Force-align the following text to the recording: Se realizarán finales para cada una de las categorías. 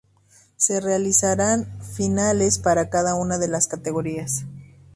Se 0.55 0.79
realizarán 0.79 1.77
finales 1.83 2.57
para 2.57 2.89
cada 2.89 3.13
una 3.13 3.37
de 3.37 3.47
las 3.47 3.67
categorías. 3.67 4.45